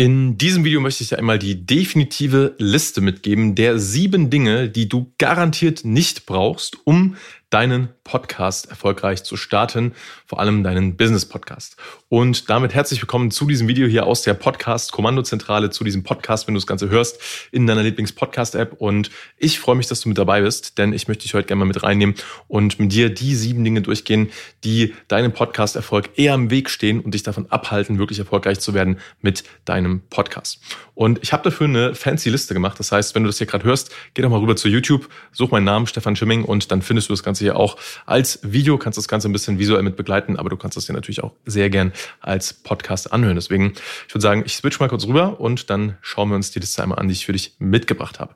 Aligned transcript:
In 0.00 0.38
diesem 0.38 0.64
Video 0.64 0.80
möchte 0.80 1.02
ich 1.02 1.10
dir 1.10 1.18
einmal 1.18 1.38
die 1.38 1.66
definitive 1.66 2.54
Liste 2.56 3.02
mitgeben 3.02 3.54
der 3.54 3.78
sieben 3.78 4.30
Dinge, 4.30 4.70
die 4.70 4.88
du 4.88 5.12
garantiert 5.18 5.84
nicht 5.84 6.24
brauchst, 6.24 6.78
um 6.84 7.16
deinen 7.50 7.88
Podcast 8.04 8.70
erfolgreich 8.70 9.24
zu 9.24 9.36
starten, 9.36 9.92
vor 10.24 10.38
allem 10.38 10.62
deinen 10.62 10.96
Business-Podcast. 10.96 11.76
Und 12.08 12.48
damit 12.48 12.74
herzlich 12.74 13.02
willkommen 13.02 13.32
zu 13.32 13.46
diesem 13.46 13.66
Video 13.66 13.88
hier 13.88 14.06
aus 14.06 14.22
der 14.22 14.34
Podcast-Kommandozentrale, 14.34 15.70
zu 15.70 15.82
diesem 15.82 16.04
Podcast, 16.04 16.46
wenn 16.46 16.54
du 16.54 16.60
das 16.60 16.66
Ganze 16.66 16.88
hörst, 16.90 17.20
in 17.50 17.66
deiner 17.66 17.82
Lieblings-Podcast-App. 17.82 18.74
Und 18.74 19.10
ich 19.36 19.58
freue 19.58 19.74
mich, 19.74 19.88
dass 19.88 20.00
du 20.00 20.08
mit 20.08 20.18
dabei 20.18 20.42
bist, 20.42 20.78
denn 20.78 20.92
ich 20.92 21.08
möchte 21.08 21.22
dich 21.22 21.34
heute 21.34 21.48
gerne 21.48 21.58
mal 21.60 21.64
mit 21.66 21.82
reinnehmen 21.82 22.14
und 22.46 22.78
mit 22.78 22.92
dir 22.92 23.10
die 23.10 23.34
sieben 23.34 23.64
Dinge 23.64 23.82
durchgehen, 23.82 24.30
die 24.62 24.94
deinem 25.08 25.32
Podcast-Erfolg 25.32 26.10
eher 26.16 26.34
im 26.34 26.50
Weg 26.50 26.70
stehen 26.70 27.00
und 27.00 27.14
dich 27.14 27.24
davon 27.24 27.50
abhalten, 27.50 27.98
wirklich 27.98 28.20
erfolgreich 28.20 28.60
zu 28.60 28.74
werden 28.74 28.98
mit 29.20 29.42
deinem 29.64 30.02
Podcast. 30.08 30.60
Und 30.94 31.18
ich 31.22 31.32
habe 31.32 31.42
dafür 31.42 31.66
eine 31.66 31.94
fancy 31.94 32.28
Liste 32.30 32.54
gemacht. 32.54 32.78
Das 32.78 32.92
heißt, 32.92 33.14
wenn 33.14 33.24
du 33.24 33.28
das 33.28 33.38
hier 33.38 33.46
gerade 33.46 33.64
hörst, 33.64 33.90
geh 34.14 34.22
doch 34.22 34.30
mal 34.30 34.38
rüber 34.38 34.54
zu 34.54 34.68
YouTube, 34.68 35.08
such 35.32 35.50
meinen 35.50 35.64
Namen, 35.64 35.86
Stefan 35.86 36.14
Schimming, 36.14 36.44
und 36.44 36.70
dann 36.70 36.82
findest 36.82 37.08
du 37.08 37.12
das 37.12 37.22
Ganze 37.22 37.39
Ganze 37.40 37.44
hier 37.44 37.56
auch 37.56 37.76
als 38.06 38.40
Video, 38.42 38.78
kannst 38.78 38.98
das 38.98 39.08
Ganze 39.08 39.28
ein 39.28 39.32
bisschen 39.32 39.58
visuell 39.58 39.82
mit 39.82 39.96
begleiten, 39.96 40.36
aber 40.36 40.50
du 40.50 40.56
kannst 40.56 40.76
das 40.76 40.86
hier 40.86 40.94
natürlich 40.94 41.22
auch 41.22 41.32
sehr 41.44 41.70
gern 41.70 41.92
als 42.20 42.52
Podcast 42.52 43.12
anhören. 43.12 43.36
Deswegen, 43.36 43.72
ich 44.06 44.14
würde 44.14 44.22
sagen, 44.22 44.42
ich 44.44 44.56
switch 44.56 44.78
mal 44.80 44.88
kurz 44.88 45.06
rüber 45.06 45.40
und 45.40 45.70
dann 45.70 45.96
schauen 46.02 46.28
wir 46.28 46.36
uns 46.36 46.50
die 46.50 46.60
Liste 46.60 46.82
einmal 46.82 46.98
an, 46.98 47.08
die 47.08 47.12
ich 47.12 47.26
für 47.26 47.32
dich 47.32 47.54
mitgebracht 47.58 48.20
habe. 48.20 48.34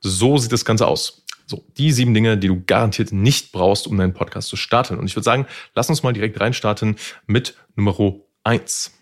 So 0.00 0.38
sieht 0.38 0.52
das 0.52 0.64
Ganze 0.64 0.86
aus. 0.86 1.24
So, 1.46 1.64
die 1.76 1.92
sieben 1.92 2.12
Dinge, 2.12 2.36
die 2.38 2.48
du 2.48 2.62
garantiert 2.64 3.12
nicht 3.12 3.52
brauchst, 3.52 3.86
um 3.86 3.96
deinen 3.96 4.14
Podcast 4.14 4.48
zu 4.48 4.56
starten. 4.56 4.98
Und 4.98 5.06
ich 5.06 5.14
würde 5.14 5.24
sagen, 5.24 5.46
lass 5.74 5.88
uns 5.88 6.02
mal 6.02 6.12
direkt 6.12 6.40
reinstarten 6.40 6.96
mit 7.26 7.54
Nummer 7.76 8.14
eins. 8.42 8.92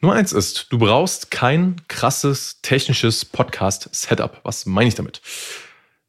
Nummer 0.00 0.14
eins 0.14 0.32
ist, 0.32 0.66
du 0.70 0.78
brauchst 0.78 1.30
kein 1.30 1.80
krasses 1.88 2.60
technisches 2.60 3.24
Podcast-Setup. 3.24 4.40
Was 4.44 4.66
meine 4.66 4.88
ich 4.88 4.94
damit? 4.94 5.22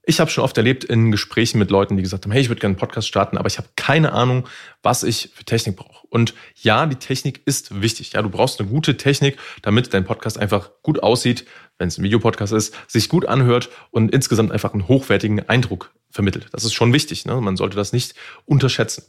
Ich 0.10 0.20
habe 0.20 0.32
schon 0.32 0.44
oft 0.44 0.58
erlebt 0.58 0.84
in 0.86 1.12
Gesprächen 1.12 1.60
mit 1.60 1.70
Leuten, 1.70 1.96
die 1.96 2.02
gesagt 2.02 2.26
haben, 2.26 2.32
hey, 2.32 2.42
ich 2.42 2.50
würde 2.50 2.60
gerne 2.60 2.72
einen 2.72 2.80
Podcast 2.80 3.08
starten, 3.08 3.38
aber 3.38 3.46
ich 3.46 3.60
habe 3.60 3.68
keine 3.76 4.12
Ahnung, 4.12 4.48
was 4.82 5.04
ich 5.04 5.30
für 5.36 5.44
Technik 5.44 5.76
brauche. 5.76 6.08
Und 6.08 6.34
ja, 6.56 6.88
die 6.88 6.96
Technik 6.96 7.44
ist 7.46 7.80
wichtig. 7.80 8.14
Ja, 8.14 8.24
du 8.24 8.30
brauchst 8.32 8.60
eine 8.60 8.68
gute 8.68 8.98
Technik, 8.98 9.38
damit 9.62 9.94
dein 9.94 10.06
Podcast 10.06 10.40
einfach 10.40 10.72
gut 10.82 11.04
aussieht, 11.04 11.46
wenn 11.78 11.90
es 11.90 12.00
ein 12.00 12.04
Videopodcast 12.04 12.54
ist, 12.54 12.76
sich 12.88 13.08
gut 13.08 13.28
anhört 13.28 13.70
und 13.92 14.12
insgesamt 14.12 14.52
einfach 14.52 14.74
einen 14.74 14.88
hochwertigen 14.88 15.48
Eindruck 15.48 15.94
vermittelt. 16.10 16.48
Das 16.54 16.64
ist 16.64 16.74
schon 16.74 16.92
wichtig. 16.92 17.26
Ne? 17.26 17.40
Man 17.40 17.56
sollte 17.56 17.78
das 17.78 17.94
nicht 17.94 18.16
unterschätzen. 18.46 19.04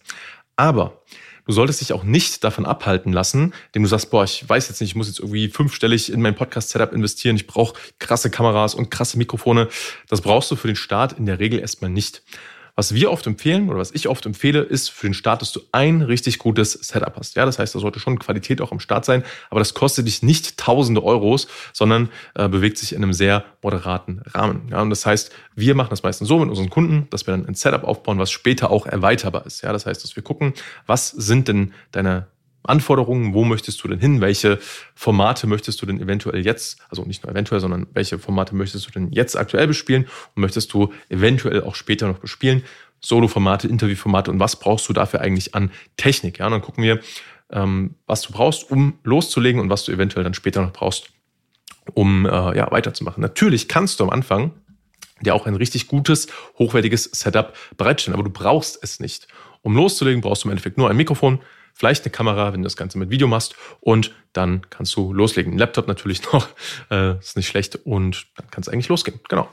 Aber 0.57 1.03
du 1.47 1.53
solltest 1.53 1.81
dich 1.81 1.93
auch 1.93 2.05
nicht 2.05 2.45
davon 2.45 2.67
abhalten 2.67 3.13
lassen, 3.13 3.53
indem 3.69 3.85
du 3.85 3.89
sagst, 3.89 4.11
boah, 4.11 4.25
ich 4.25 4.49
weiß 4.49 4.69
jetzt 4.69 4.81
nicht, 4.81 4.91
ich 4.91 4.97
muss 4.97 5.09
jetzt 5.09 5.21
irgendwie 5.21 5.49
fünfstellig 5.49 6.13
in 6.13 6.21
mein 6.23 6.35
Podcast-Setup 6.35 6.93
investieren, 6.93 7.37
ich 7.37 7.47
brauche 7.47 7.79
krasse 7.99 8.31
Kameras 8.31 8.75
und 8.75 8.91
krasse 8.91 9.19
Mikrofone. 9.19 9.69
Das 10.09 10.21
brauchst 10.21 10.51
du 10.51 10.57
für 10.57 10.67
den 10.67 10.77
Start 10.77 11.19
in 11.19 11.27
der 11.27 11.39
Regel 11.39 11.59
erstmal 11.59 11.91
nicht. 11.91 12.23
Was 12.77 12.95
wir 12.95 13.11
oft 13.11 13.27
empfehlen 13.27 13.69
oder 13.69 13.79
was 13.79 13.93
ich 13.93 14.09
oft 14.09 14.27
empfehle, 14.27 14.61
ist 14.61 14.91
für 14.91 15.07
den 15.07 15.15
Start, 15.15 15.43
dass 15.43 15.53
du 15.53 15.61
ein 15.73 16.03
richtig 16.03 16.39
gutes 16.39 16.73
Setup 16.73 17.17
hast. 17.17 17.37
Ja, 17.37 17.45
das 17.45 17.59
heißt, 17.59 17.75
da 17.75 17.79
sollte 17.79 18.01
schon 18.01 18.19
Qualität 18.19 18.61
auch 18.61 18.73
am 18.73 18.81
Start 18.81 19.05
sein, 19.05 19.25
aber 19.51 19.61
das 19.61 19.75
kostet 19.75 20.07
dich 20.07 20.23
nicht 20.23 20.57
tausende 20.57 21.03
Euros, 21.03 21.49
sondern 21.73 22.09
äh, 22.35 22.49
bewegt 22.49 22.79
sich 22.79 22.93
in 22.93 23.03
einem 23.03 23.13
sehr 23.13 23.45
moderaten 23.63 24.23
Rahmen. 24.27 24.69
Ja, 24.71 24.83
und 24.83 24.91
das 24.91 25.07
heißt, 25.07 25.33
wir 25.55 25.75
machen 25.75 25.91
das 25.91 26.03
meistens 26.03 26.29
so 26.29 26.39
mit 26.39 26.49
unseren 26.49 26.71
Kunden, 26.71 27.07
dass 27.11 27.27
wir 27.27 27.33
dann 27.33 27.47
ein 27.47 27.55
Setup 27.55 27.85
aufbauen, 27.85 28.19
was 28.19 28.31
später 28.31 28.71
auch 28.71 28.87
erweiterbar 28.87 29.47
ist. 29.47 29.63
Ja, 29.63 29.73
das 29.73 29.87
heißt, 29.87 30.03
dass 30.03 30.17
wir 30.17 30.23
gucken, 30.23 30.55
was 30.87 31.11
sind 31.11 31.49
denn 31.49 31.73
deine 31.93 32.27
Anforderungen, 32.63 33.33
wo 33.35 33.45
möchtest 33.45 33.83
du 33.83 33.89
denn 33.89 33.99
hin, 33.99 34.21
welche 34.21 34.59
Formate 34.95 35.47
möchtest 35.47 35.81
du 35.81 35.87
denn 35.87 36.01
eventuell 36.01 36.45
jetzt, 36.45 36.81
also 36.91 37.05
nicht 37.05 37.23
nur 37.23 37.33
eventuell, 37.33 37.61
sondern 37.61 37.87
welche 37.93 38.19
Formate 38.19 38.55
möchtest 38.55 38.87
du 38.87 38.91
denn 38.91 39.13
jetzt 39.13 39.37
aktuell 39.37 39.67
bespielen 39.67 40.07
und 40.35 40.43
möchtest 40.43 40.73
du 40.73 40.93
eventuell 41.09 41.63
auch 41.63 41.75
später 41.75 42.07
noch 42.07 42.19
bespielen, 42.19 42.63
Solo-Formate, 43.01 43.67
Interview-Formate 43.67 44.31
und 44.31 44.41
was 44.41 44.57
brauchst 44.57 44.89
du 44.89 44.93
dafür 44.93 45.21
eigentlich 45.21 45.55
an 45.55 45.71
Technik. 45.97 46.39
Ja, 46.39 46.47
und 46.47 46.53
dann 46.53 46.61
gucken 46.61 46.85
wir, 46.85 47.01
ähm, 47.51 47.95
was 48.07 48.23
du 48.23 48.33
brauchst, 48.33 48.71
um 48.71 48.99
loszulegen 49.05 49.61
und 49.61 49.71
was 49.71 49.85
du 49.85 49.93
eventuell 49.93 50.25
dann 50.25 50.35
später 50.35 50.61
noch 50.61 50.73
brauchst, 50.73 51.11
um 51.95 52.27
äh, 52.27 52.57
ja, 52.57 52.71
weiterzumachen. 52.71 53.23
Natürlich 53.23 53.69
kannst 53.69 54.01
du 54.01 54.05
am 54.05 54.11
Anfang 54.11 54.53
dir 55.21 55.35
auch 55.35 55.47
ein 55.47 55.57
richtig 55.57 55.89
gutes, 55.89 56.29
hochwertiges 56.59 57.05
Setup 57.05 57.55
bereitstellen, 57.77 58.15
aber 58.15 58.25
du 58.25 58.31
brauchst 58.31 58.79
es 58.83 59.01
nicht. 59.01 59.29
Um 59.63 59.77
loszulegen, 59.77 60.23
brauchst 60.23 60.45
du 60.45 60.49
im 60.49 60.53
Endeffekt 60.53 60.79
nur 60.79 60.89
ein 60.89 60.97
Mikrofon, 60.97 61.41
vielleicht 61.75 62.05
eine 62.05 62.13
Kamera, 62.13 62.53
wenn 62.53 62.63
du 62.63 62.67
das 62.67 62.77
Ganze 62.77 62.99
mit 62.99 63.11
Video 63.11 63.29
machst 63.29 63.55
und 63.81 64.15
dann 64.33 64.69
kannst 64.71 64.95
du 64.97 65.13
loslegen. 65.13 65.55
Ein 65.55 65.59
Laptop 65.59 65.89
natürlich 65.89 66.23
noch, 66.33 66.49
äh, 66.91 67.19
ist 67.19 67.37
nicht 67.37 67.49
schlecht 67.49 67.77
und 67.85 68.27
dann 68.37 68.51
kann 68.51 68.63
es 68.63 68.69
eigentlich 68.69 68.89
losgehen. 68.89 69.21
Genau. 69.29 69.49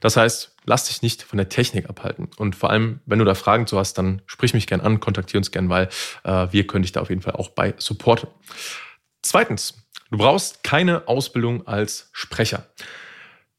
Das 0.00 0.16
heißt, 0.16 0.56
lass 0.64 0.84
dich 0.86 1.02
nicht 1.02 1.22
von 1.22 1.36
der 1.36 1.48
Technik 1.48 1.88
abhalten 1.88 2.28
und 2.36 2.56
vor 2.56 2.70
allem, 2.70 3.00
wenn 3.06 3.18
du 3.18 3.24
da 3.24 3.34
Fragen 3.34 3.66
zu 3.66 3.78
hast, 3.78 3.94
dann 3.98 4.22
sprich 4.26 4.54
mich 4.54 4.66
gern 4.66 4.80
an, 4.80 5.00
kontaktiere 5.00 5.38
uns 5.38 5.50
gern, 5.50 5.68
weil 5.68 5.88
äh, 6.24 6.48
wir 6.50 6.66
können 6.66 6.82
dich 6.82 6.92
da 6.92 7.00
auf 7.00 7.10
jeden 7.10 7.22
Fall 7.22 7.34
auch 7.34 7.50
bei 7.50 7.74
supporten. 7.78 8.28
Zweitens, 9.22 9.74
du 10.10 10.18
brauchst 10.18 10.62
keine 10.62 11.08
Ausbildung 11.08 11.66
als 11.66 12.10
Sprecher 12.12 12.66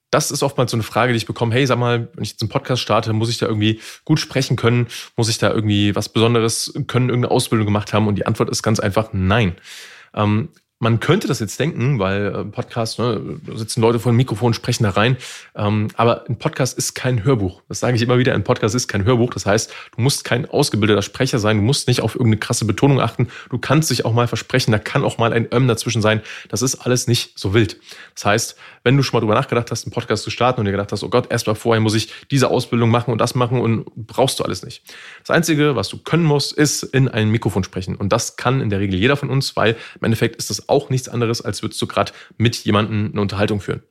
das 0.10 0.32
ist 0.32 0.44
oftmals 0.44 0.72
so 0.72 0.78
eine 0.78 0.84
Frage, 0.84 1.14
die 1.14 1.18
ich 1.18 1.26
bekomme, 1.26 1.54
hey, 1.54 1.66
sag 1.66 1.78
mal, 1.78 2.08
wenn 2.14 2.24
ich 2.24 2.32
jetzt 2.32 2.42
einen 2.42 2.50
Podcast 2.50 2.82
starte, 2.82 3.12
muss 3.14 3.30
ich 3.30 3.38
da 3.38 3.46
irgendwie 3.46 3.82
gut 4.06 4.20
sprechen 4.20 4.56
können? 4.56 4.88
Muss 5.16 5.30
ich 5.30 5.38
da 5.38 5.52
irgendwie 5.52 5.96
was 5.96 6.10
Besonderes 6.10 6.74
können, 6.88 7.10
irgendeine 7.10 7.32
Ausbildung 7.32 7.66
gemacht 7.66 7.94
haben? 7.94 8.08
Und 8.08 8.16
die 8.16 8.26
Antwort 8.26 8.50
ist 8.50 8.64
ganz 8.64 8.80
einfach 8.80 9.10
nein. 9.12 9.56
Ähm, 10.14 10.50
man 10.80 11.00
könnte 11.00 11.28
das 11.28 11.40
jetzt 11.40 11.60
denken, 11.60 11.98
weil 11.98 12.28
äh, 12.28 12.44
Podcast, 12.46 13.00
ne, 13.00 13.40
sitzen 13.56 13.82
Leute 13.82 14.00
vor 14.00 14.12
dem 14.12 14.18
Mikrofon, 14.18 14.54
sprechen 14.54 14.84
da 14.84 14.92
rein. 14.92 15.18
Ähm, 15.56 15.88
aber 15.96 16.26
ein 16.30 16.38
Podcast 16.38 16.78
ist 16.78 16.94
kein 16.94 17.24
Hörbuch. 17.24 17.64
Das 17.68 17.80
sage 17.80 17.96
ich 17.96 18.02
immer 18.04 18.20
wieder. 18.20 18.36
Ein 18.36 18.44
Podcast 18.44 18.76
ist 18.76 18.88
kein 18.88 19.04
Hörbuch. 19.04 19.32
Das 19.34 19.48
heißt, 19.48 19.74
du 19.96 20.02
musst 20.02 20.24
kein 20.24 20.48
ausgebildeter 20.48 21.02
Sprecher 21.02 21.40
sein. 21.40 21.58
Du 21.58 21.64
musst 21.64 21.88
nicht 21.88 22.02
auf 22.02 22.14
irgendeine 22.14 22.38
krasse 22.38 22.66
Betonung 22.66 23.02
achten. 23.02 23.30
Du 23.50 23.58
kannst 23.58 23.90
dich 23.90 24.06
auch 24.06 24.14
mal 24.14 24.28
versprechen. 24.28 24.72
Da 24.72 24.78
kann 24.78 25.04
auch 25.04 25.18
mal 25.18 25.34
ein 25.34 25.48
Öm 25.52 25.68
dazwischen 25.68 26.04
sein. 26.04 26.22
Das 26.50 26.62
ist 26.62 26.76
alles 26.76 27.08
nicht 27.08 27.40
so 27.40 27.56
wild. 27.56 27.80
Das 28.14 28.26
heißt, 28.26 28.56
wenn 28.84 28.96
du 28.96 29.04
schon 29.04 29.18
mal 29.18 29.22
drüber 29.22 29.34
nachgedacht 29.34 29.72
hast, 29.72 29.86
einen 29.86 29.94
Podcast 29.94 30.24
zu 30.24 30.30
starten 30.30 30.60
und 30.60 30.66
dir 30.66 30.72
gedacht 30.72 30.92
hast, 30.92 31.04
oh 31.04 31.10
Gott, 31.10 31.28
erst 31.32 31.48
mal 31.48 31.56
vorher 31.56 31.82
muss 31.82 31.96
ich 31.96 32.14
diese 32.30 32.50
Ausbildung 32.50 32.92
machen 32.92 33.12
und 33.12 33.18
das 33.18 33.34
machen 33.34 33.60
und 33.60 33.86
brauchst 33.96 34.40
du 34.40 34.44
alles 34.44 34.64
nicht. 34.64 34.84
Das 35.28 35.36
Einzige, 35.36 35.76
was 35.76 35.90
du 35.90 35.98
können 35.98 36.24
musst, 36.24 36.54
ist 36.54 36.84
in 36.84 37.10
ein 37.10 37.30
Mikrofon 37.30 37.66
sprechen. 37.66 37.98
Und 37.98 38.14
das 38.14 38.38
kann 38.38 38.62
in 38.62 38.70
der 38.70 38.80
Regel 38.80 38.98
jeder 38.98 39.18
von 39.18 39.30
uns, 39.30 39.58
weil 39.58 39.76
im 40.00 40.06
Endeffekt 40.06 40.38
ist 40.38 40.50
das 40.50 40.70
auch 40.70 40.90
nichts 40.90 41.10
anderes, 41.10 41.42
als 41.42 41.62
würdest 41.62 41.82
du 41.82 41.86
gerade 41.86 42.14
mit 42.38 42.56
jemandem 42.64 43.10
eine 43.12 43.20
Unterhaltung 43.20 43.60
führen. 43.60 43.84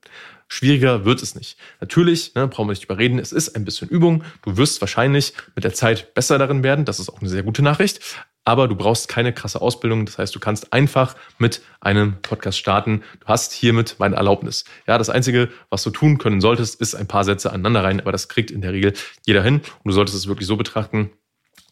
Schwieriger 0.49 1.05
wird 1.05 1.23
es 1.23 1.35
nicht. 1.35 1.59
Natürlich, 1.79 2.35
ne, 2.35 2.49
brauchen 2.49 2.69
wir 2.69 2.73
nicht 2.73 2.85
überreden, 2.85 3.19
es 3.19 3.33
ist 3.33 3.55
ein 3.55 3.67
bisschen 3.67 3.91
Übung. 3.91 4.25
Du 4.45 4.57
wirst 4.57 4.81
wahrscheinlich 4.81 5.35
mit 5.55 5.65
der 5.65 5.75
Zeit 5.75 6.15
besser 6.15 6.39
darin 6.39 6.63
werden. 6.63 6.87
Das 6.87 7.01
ist 7.01 7.11
auch 7.11 7.21
eine 7.21 7.29
sehr 7.29 7.43
gute 7.43 7.61
Nachricht. 7.61 8.01
Aber 8.47 8.67
du 8.67 8.75
brauchst 8.75 9.09
keine 9.09 9.35
krasse 9.35 9.61
Ausbildung. 9.61 10.07
Das 10.07 10.17
heißt, 10.17 10.35
du 10.35 10.41
kannst 10.41 10.73
einfach 10.73 11.17
mit 11.37 11.61
einem 11.81 12.23
Podcast 12.23 12.57
starten. 12.57 13.03
Du 13.21 13.27
hast 13.27 13.53
hiermit 13.53 13.97
meine 13.99 14.17
Erlaubnis. 14.17 14.65
Ja, 14.87 14.97
das 14.97 15.11
Einzige, 15.11 15.51
was 15.69 15.83
du 15.83 15.91
tun 15.91 16.17
können 16.17 16.41
solltest, 16.41 16.81
ist 16.81 16.95
ein 16.95 17.09
paar 17.09 17.25
Sätze 17.25 17.51
aneinander 17.53 17.85
rein. 17.85 18.01
Aber 18.01 18.13
das 18.13 18.29
kriegt 18.29 18.51
in 18.51 18.63
der 18.63 18.73
Regel 18.73 18.95
jeder 19.27 19.43
hin. 19.43 19.57
Und 19.57 19.85
du 19.85 19.93
solltest 19.93 20.17
es 20.17 20.29
wirklich 20.29 20.47
so 20.47 20.57
betrachten, 20.57 21.11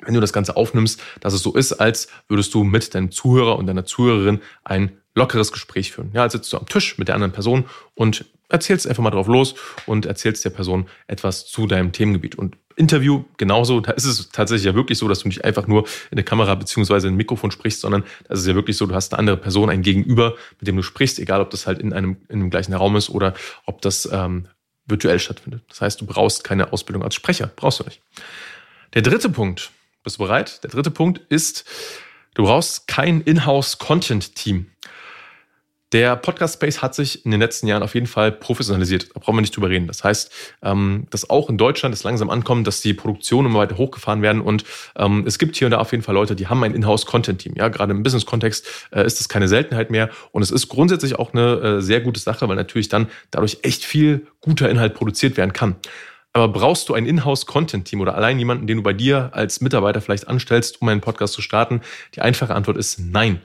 wenn 0.04 0.14
du 0.14 0.20
das 0.20 0.32
Ganze 0.32 0.56
aufnimmst, 0.56 1.00
dass 1.20 1.34
es 1.34 1.42
so 1.42 1.54
ist, 1.54 1.72
als 1.74 2.08
würdest 2.28 2.54
du 2.54 2.64
mit 2.64 2.94
deinem 2.94 3.10
Zuhörer 3.10 3.56
und 3.56 3.66
deiner 3.66 3.84
Zuhörerin 3.84 4.40
ein 4.64 4.92
lockeres 5.14 5.52
Gespräch 5.52 5.92
führen. 5.92 6.10
Ja, 6.12 6.22
als 6.22 6.32
sitzt 6.32 6.52
du 6.52 6.58
am 6.58 6.66
Tisch 6.66 6.98
mit 6.98 7.08
der 7.08 7.14
anderen 7.14 7.32
Person 7.32 7.64
und 7.94 8.24
erzählst 8.48 8.86
einfach 8.86 9.02
mal 9.02 9.10
drauf 9.10 9.26
los 9.26 9.54
und 9.86 10.06
erzählst 10.06 10.44
der 10.44 10.50
Person 10.50 10.86
etwas 11.06 11.46
zu 11.46 11.66
deinem 11.66 11.92
Themengebiet. 11.92 12.36
Und 12.36 12.56
Interview 12.76 13.24
genauso, 13.36 13.80
da 13.80 13.92
ist 13.92 14.04
es 14.04 14.30
tatsächlich 14.30 14.64
ja 14.64 14.74
wirklich 14.74 14.98
so, 14.98 15.08
dass 15.08 15.20
du 15.20 15.28
nicht 15.28 15.44
einfach 15.44 15.66
nur 15.66 15.84
in 16.10 16.18
eine 16.18 16.24
Kamera 16.24 16.54
beziehungsweise 16.54 17.06
in 17.06 17.14
ein 17.14 17.16
Mikrofon 17.16 17.50
sprichst, 17.50 17.80
sondern 17.80 18.04
das 18.28 18.40
ist 18.40 18.46
ja 18.46 18.54
wirklich 18.54 18.76
so, 18.76 18.86
du 18.86 18.94
hast 18.94 19.12
eine 19.12 19.20
andere 19.20 19.36
Person, 19.36 19.70
ein 19.70 19.82
Gegenüber, 19.82 20.34
mit 20.58 20.66
dem 20.66 20.76
du 20.76 20.82
sprichst, 20.82 21.18
egal 21.18 21.40
ob 21.40 21.50
das 21.50 21.66
halt 21.66 21.78
in 21.78 21.92
einem, 21.92 22.16
in 22.28 22.40
einem 22.40 22.50
gleichen 22.50 22.74
Raum 22.74 22.96
ist 22.96 23.10
oder 23.10 23.34
ob 23.66 23.80
das 23.82 24.08
ähm, 24.12 24.48
virtuell 24.86 25.18
stattfindet. 25.18 25.62
Das 25.68 25.80
heißt, 25.80 26.00
du 26.00 26.06
brauchst 26.06 26.44
keine 26.44 26.72
Ausbildung 26.72 27.04
als 27.04 27.14
Sprecher, 27.14 27.50
brauchst 27.54 27.80
du 27.80 27.84
nicht. 27.84 28.00
Der 28.94 29.02
dritte 29.02 29.28
Punkt, 29.28 29.70
bist 30.04 30.18
du 30.18 30.24
bereit? 30.24 30.62
Der 30.62 30.70
dritte 30.70 30.90
Punkt 30.90 31.20
ist, 31.30 31.64
du 32.34 32.44
brauchst 32.44 32.86
kein 32.86 33.22
Inhouse-Content-Team. 33.22 34.66
Der 35.92 36.16
Podcast 36.16 36.54
Space 36.54 36.82
hat 36.82 36.94
sich 36.94 37.24
in 37.24 37.30
den 37.30 37.40
letzten 37.40 37.68
Jahren 37.68 37.82
auf 37.84 37.94
jeden 37.94 38.08
Fall 38.08 38.32
professionalisiert. 38.32 39.14
Da 39.14 39.20
brauchen 39.20 39.36
wir 39.36 39.42
nicht 39.42 39.56
drüber 39.56 39.70
reden. 39.70 39.86
Das 39.86 40.02
heißt, 40.02 40.30
ähm, 40.62 41.06
dass 41.10 41.30
auch 41.30 41.48
in 41.48 41.56
Deutschland 41.56 41.94
es 41.94 42.02
langsam 42.02 42.30
ankommt, 42.30 42.66
dass 42.66 42.80
die 42.80 42.94
Produktionen 42.94 43.48
immer 43.48 43.60
weiter 43.60 43.78
hochgefahren 43.78 44.20
werden. 44.20 44.42
Und 44.42 44.64
ähm, 44.96 45.24
es 45.24 45.38
gibt 45.38 45.56
hier 45.56 45.68
und 45.68 45.70
da 45.70 45.78
auf 45.78 45.92
jeden 45.92 46.02
Fall 46.02 46.16
Leute, 46.16 46.34
die 46.34 46.48
haben 46.48 46.62
ein 46.64 46.74
Inhouse-Content-Team. 46.74 47.54
Ja, 47.56 47.68
gerade 47.68 47.92
im 47.92 48.02
Business-Kontext 48.02 48.66
äh, 48.90 49.06
ist 49.06 49.20
das 49.20 49.28
keine 49.28 49.46
Seltenheit 49.46 49.90
mehr. 49.90 50.10
Und 50.32 50.42
es 50.42 50.50
ist 50.50 50.68
grundsätzlich 50.68 51.16
auch 51.16 51.32
eine 51.32 51.60
äh, 51.60 51.80
sehr 51.80 52.00
gute 52.00 52.18
Sache, 52.18 52.48
weil 52.48 52.56
natürlich 52.56 52.88
dann 52.88 53.08
dadurch 53.30 53.58
echt 53.62 53.84
viel 53.84 54.26
guter 54.40 54.68
Inhalt 54.68 54.94
produziert 54.94 55.36
werden 55.36 55.52
kann. 55.52 55.76
Aber 56.34 56.48
brauchst 56.48 56.88
du 56.88 56.94
ein 56.94 57.06
Inhouse-Content-Team 57.06 58.00
oder 58.00 58.16
allein 58.16 58.38
jemanden, 58.38 58.66
den 58.66 58.78
du 58.78 58.82
bei 58.82 58.92
dir 58.92 59.30
als 59.32 59.60
Mitarbeiter 59.60 60.00
vielleicht 60.00 60.28
anstellst, 60.28 60.82
um 60.82 60.88
einen 60.88 61.00
Podcast 61.00 61.32
zu 61.32 61.42
starten? 61.42 61.80
Die 62.14 62.20
einfache 62.20 62.54
Antwort 62.54 62.76
ist 62.76 62.98
nein. 62.98 63.40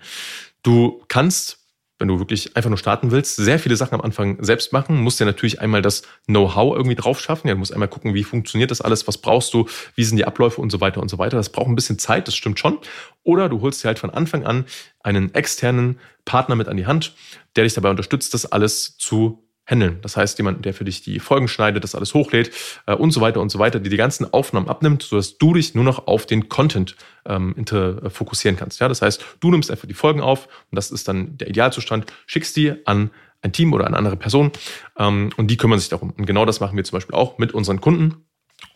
Du 0.63 1.01
kannst 1.07 1.59
wenn 1.99 2.07
du 2.07 2.17
wirklich 2.17 2.55
einfach 2.55 2.69
nur 2.69 2.77
starten 2.77 3.11
willst, 3.11 3.35
sehr 3.35 3.59
viele 3.59 3.75
Sachen 3.75 3.93
am 3.93 4.01
Anfang 4.01 4.41
selbst 4.41 4.71
machen, 4.71 5.01
musst 5.01 5.19
dir 5.19 5.25
natürlich 5.25 5.59
einmal 5.59 5.81
das 5.81 6.03
Know-how 6.27 6.75
irgendwie 6.75 6.95
drauf 6.95 7.19
schaffen. 7.19 7.47
Ja, 7.47 7.53
du 7.53 7.59
musst 7.59 7.73
einmal 7.73 7.89
gucken, 7.89 8.13
wie 8.13 8.23
funktioniert 8.23 8.71
das 8.71 8.79
alles, 8.79 9.05
was 9.05 9.17
brauchst 9.17 9.53
du, 9.53 9.67
wie 9.95 10.05
sind 10.05 10.15
die 10.15 10.25
Abläufe 10.25 10.61
und 10.61 10.71
so 10.71 10.79
weiter 10.79 11.01
und 11.01 11.09
so 11.09 11.17
weiter. 11.17 11.35
Das 11.35 11.49
braucht 11.49 11.67
ein 11.67 11.75
bisschen 11.75 11.99
Zeit, 11.99 12.27
das 12.27 12.35
stimmt 12.35 12.57
schon. 12.57 12.79
Oder 13.23 13.49
du 13.49 13.59
holst 13.59 13.83
dir 13.83 13.89
halt 13.89 13.99
von 13.99 14.09
Anfang 14.09 14.45
an 14.45 14.65
einen 15.01 15.35
externen 15.35 15.99
Partner 16.23 16.55
mit 16.55 16.69
an 16.69 16.77
die 16.77 16.87
Hand, 16.87 17.13
der 17.57 17.65
dich 17.65 17.73
dabei 17.73 17.89
unterstützt, 17.89 18.33
das 18.33 18.45
alles 18.45 18.97
zu 18.97 19.43
handeln. 19.69 19.99
Das 20.01 20.17
heißt, 20.17 20.37
jemanden, 20.39 20.63
der 20.63 20.73
für 20.73 20.83
dich 20.83 21.01
die 21.01 21.19
Folgen 21.19 21.47
schneidet, 21.47 21.83
das 21.83 21.95
alles 21.95 22.13
hochlädt 22.13 22.51
äh, 22.87 22.93
und 22.93 23.11
so 23.11 23.21
weiter 23.21 23.39
und 23.39 23.49
so 23.49 23.59
weiter, 23.59 23.79
die 23.79 23.89
die 23.89 23.97
ganzen 23.97 24.31
Aufnahmen 24.33 24.67
abnimmt, 24.67 25.03
sodass 25.03 25.37
du 25.37 25.53
dich 25.53 25.75
nur 25.75 25.83
noch 25.83 26.07
auf 26.07 26.25
den 26.25 26.49
Content 26.49 26.95
ähm, 27.25 27.53
inter, 27.55 28.03
äh, 28.03 28.09
fokussieren 28.09 28.57
kannst. 28.57 28.79
Ja, 28.79 28.87
das 28.87 29.01
heißt, 29.01 29.23
du 29.39 29.51
nimmst 29.51 29.69
einfach 29.69 29.87
die 29.87 29.93
Folgen 29.93 30.21
auf 30.21 30.47
und 30.71 30.75
das 30.75 30.91
ist 30.91 31.07
dann 31.07 31.37
der 31.37 31.49
Idealzustand, 31.49 32.11
schickst 32.25 32.55
die 32.55 32.73
an 32.85 33.11
ein 33.41 33.53
Team 33.53 33.71
oder 33.73 33.87
an 33.87 33.93
andere 33.93 34.17
Person 34.17 34.51
ähm, 34.97 35.29
und 35.37 35.47
die 35.47 35.57
kümmern 35.57 35.79
sich 35.79 35.89
darum. 35.89 36.11
Und 36.17 36.25
genau 36.25 36.45
das 36.45 36.59
machen 36.59 36.75
wir 36.75 36.83
zum 36.83 36.97
Beispiel 36.97 37.15
auch 37.15 37.37
mit 37.37 37.53
unseren 37.53 37.79
Kunden. 37.79 38.25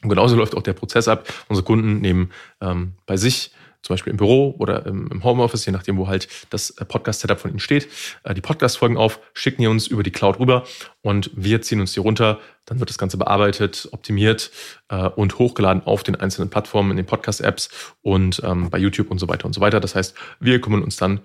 Und 0.01 0.09
genauso 0.09 0.35
läuft 0.35 0.55
auch 0.55 0.61
der 0.61 0.73
Prozess 0.73 1.07
ab. 1.07 1.27
Unsere 1.49 1.65
Kunden 1.65 1.99
nehmen 1.99 2.31
ähm, 2.61 2.93
bei 3.05 3.17
sich 3.17 3.51
zum 3.83 3.93
Beispiel 3.93 4.11
im 4.11 4.17
Büro 4.17 4.55
oder 4.57 4.85
im 4.85 5.23
Homeoffice, 5.23 5.65
je 5.65 5.73
nachdem, 5.73 5.97
wo 5.97 6.07
halt 6.07 6.27
das 6.49 6.71
äh, 6.71 6.85
Podcast-Setup 6.85 7.39
von 7.39 7.51
Ihnen 7.51 7.59
steht, 7.59 7.89
äh, 8.23 8.33
die 8.33 8.41
Podcast-Folgen 8.41 8.97
auf, 8.97 9.19
schicken 9.33 9.61
die 9.61 9.67
uns 9.67 9.87
über 9.87 10.03
die 10.03 10.11
Cloud 10.11 10.39
rüber 10.39 10.63
und 11.01 11.29
wir 11.35 11.61
ziehen 11.61 11.81
uns 11.81 11.93
die 11.93 11.99
runter. 11.99 12.39
Dann 12.65 12.79
wird 12.79 12.89
das 12.89 12.97
Ganze 12.97 13.17
bearbeitet, 13.17 13.89
optimiert 13.91 14.51
äh, 14.87 15.09
und 15.09 15.37
hochgeladen 15.37 15.83
auf 15.83 16.03
den 16.03 16.15
einzelnen 16.15 16.49
Plattformen, 16.49 16.91
in 16.91 16.97
den 16.97 17.05
Podcast-Apps 17.05 17.93
und 18.01 18.41
ähm, 18.45 18.69
bei 18.69 18.77
YouTube 18.77 19.11
und 19.11 19.19
so 19.19 19.27
weiter 19.27 19.45
und 19.45 19.53
so 19.53 19.59
weiter. 19.59 19.81
Das 19.81 19.95
heißt, 19.95 20.15
wir 20.39 20.61
kümmern 20.61 20.81
uns 20.81 20.95
dann 20.95 21.19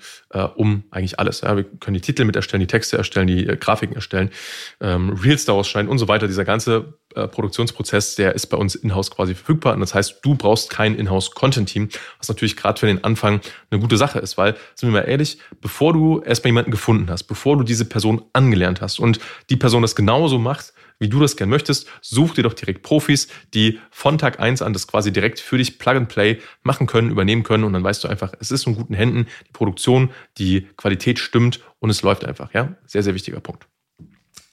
um 0.56 0.84
eigentlich 0.90 1.18
alles. 1.18 1.42
Wir 1.42 1.64
können 1.64 1.94
die 1.94 2.00
Titel 2.00 2.24
mit 2.24 2.36
erstellen, 2.36 2.60
die 2.60 2.66
Texte 2.66 2.98
erstellen, 2.98 3.26
die 3.26 3.46
Grafiken 3.46 3.94
erstellen, 3.94 4.30
ähm, 4.80 5.10
Reels 5.10 5.44
daraus 5.46 5.68
schneiden 5.68 5.88
und 5.88 5.98
so 5.98 6.06
weiter. 6.06 6.26
Dieser 6.26 6.44
ganze 6.44 6.97
Produktionsprozess, 7.14 8.14
der 8.16 8.34
ist 8.34 8.46
bei 8.46 8.56
uns 8.56 8.74
in-house 8.74 9.10
quasi 9.10 9.34
verfügbar. 9.34 9.74
Und 9.74 9.80
das 9.80 9.94
heißt, 9.94 10.20
du 10.22 10.34
brauchst 10.34 10.70
kein 10.70 10.94
In-house-Content-Team, 10.94 11.88
was 12.18 12.28
natürlich 12.28 12.56
gerade 12.56 12.78
für 12.78 12.86
den 12.86 13.02
Anfang 13.04 13.40
eine 13.70 13.80
gute 13.80 13.96
Sache 13.96 14.18
ist, 14.18 14.38
weil, 14.38 14.56
sind 14.74 14.90
wir 14.90 15.00
mal 15.00 15.08
ehrlich, 15.08 15.38
bevor 15.60 15.92
du 15.92 16.20
erstmal 16.20 16.48
jemanden 16.48 16.70
gefunden 16.70 17.10
hast, 17.10 17.24
bevor 17.24 17.56
du 17.56 17.64
diese 17.64 17.84
Person 17.84 18.22
angelernt 18.32 18.80
hast 18.80 18.98
und 18.98 19.18
die 19.50 19.56
Person 19.56 19.82
das 19.82 19.96
genauso 19.96 20.38
macht, 20.38 20.72
wie 20.98 21.08
du 21.08 21.20
das 21.20 21.36
gern 21.36 21.48
möchtest, 21.48 21.86
such 22.00 22.34
dir 22.34 22.42
doch 22.42 22.54
direkt 22.54 22.82
Profis, 22.82 23.28
die 23.54 23.78
von 23.90 24.18
Tag 24.18 24.40
eins 24.40 24.62
an 24.62 24.72
das 24.72 24.86
quasi 24.86 25.12
direkt 25.12 25.38
für 25.40 25.58
dich 25.58 25.78
Plug 25.78 25.92
and 25.92 26.08
Play 26.08 26.40
machen 26.62 26.86
können, 26.86 27.10
übernehmen 27.10 27.44
können 27.44 27.64
und 27.64 27.72
dann 27.72 27.84
weißt 27.84 28.02
du 28.04 28.08
einfach, 28.08 28.32
es 28.40 28.50
ist 28.50 28.66
in 28.66 28.74
guten 28.74 28.94
Händen, 28.94 29.26
die 29.46 29.52
Produktion, 29.52 30.10
die 30.38 30.66
Qualität 30.76 31.18
stimmt 31.18 31.60
und 31.78 31.90
es 31.90 32.02
läuft 32.02 32.24
einfach, 32.24 32.52
ja? 32.52 32.74
Sehr, 32.86 33.02
sehr 33.02 33.14
wichtiger 33.14 33.40
Punkt. 33.40 33.68